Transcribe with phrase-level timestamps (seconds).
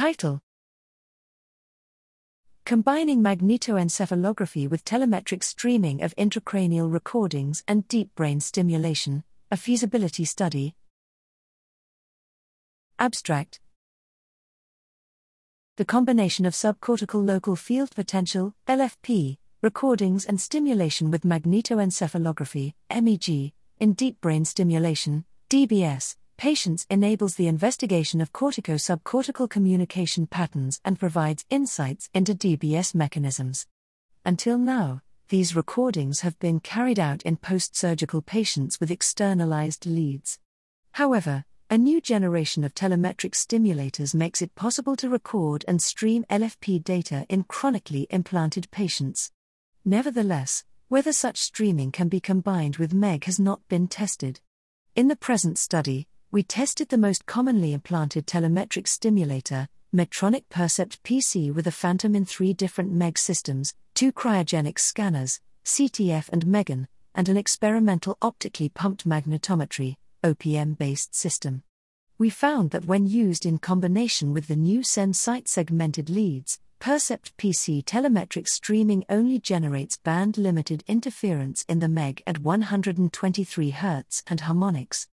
[0.00, 0.40] Title
[2.64, 10.74] Combining magnetoencephalography with telemetric streaming of intracranial recordings and deep brain stimulation, a feasibility study.
[12.98, 13.60] Abstract
[15.76, 23.92] The combination of subcortical local field potential, LFP, recordings and stimulation with magnetoencephalography, MEG, in
[23.92, 31.44] deep brain stimulation, DBS, patients enables the investigation of cortico subcortical communication patterns and provides
[31.50, 33.66] insights into DBS mechanisms.
[34.24, 40.38] Until now, these recordings have been carried out in post surgical patients with externalized leads.
[40.92, 46.82] However, a new generation of telemetric stimulators makes it possible to record and stream LFP
[46.82, 49.30] data in chronically implanted patients.
[49.84, 54.40] Nevertheless, whether such streaming can be combined with MEG has not been tested.
[54.96, 61.52] In the present study, we tested the most commonly implanted telemetric stimulator, Medtronic Percept PC,
[61.52, 66.86] with a Phantom in three different MEG systems, two cryogenic scanners, CTF and MEGIN,
[67.16, 71.64] and an experimental optically pumped magnetometry, OPM based system.
[72.16, 77.84] We found that when used in combination with the new SenSight segmented leads, Percept PC
[77.84, 85.08] telemetric streaming only generates band limited interference in the MEG at 123 Hz and harmonics.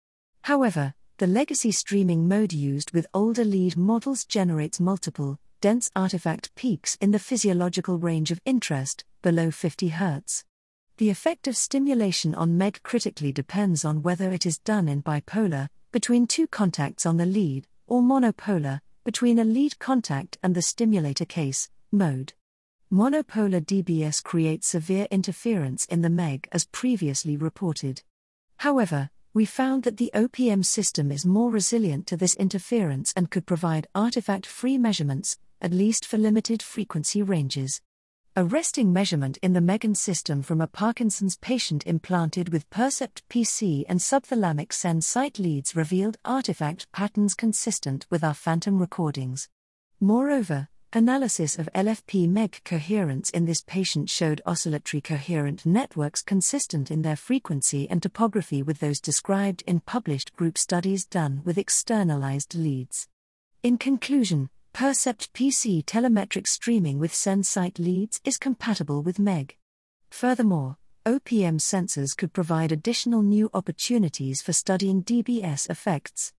[0.42, 6.98] However, the legacy streaming mode used with older lead models generates multiple, dense artifact peaks
[7.00, 10.42] in the physiological range of interest, below 50 Hz.
[10.96, 15.68] The effect of stimulation on MEG critically depends on whether it is done in bipolar,
[15.92, 21.24] between two contacts on the lead, or monopolar, between a lead contact and the stimulator
[21.24, 22.32] case, mode.
[22.92, 28.02] Monopolar DBS creates severe interference in the MEG as previously reported.
[28.58, 33.44] However, we found that the OPM system is more resilient to this interference and could
[33.44, 37.80] provide artifact free measurements, at least for limited frequency ranges.
[38.36, 43.84] A resting measurement in the MEGIN system from a Parkinson's patient implanted with Percept PC
[43.88, 49.48] and subthalamic SenSight leads revealed artifact patterns consistent with our phantom recordings.
[50.00, 57.02] Moreover, analysis of LFP MEG coherence in this patient showed oscillatory coherent networks consistent in
[57.02, 63.08] their frequency and topography with those described in published group studies done with externalized leads.
[63.62, 69.56] In conclusion, Percept PC telemetric streaming with SenSight leads is compatible with MEG.
[70.10, 76.32] Furthermore, OPM sensors could provide additional new opportunities for studying DBS effects.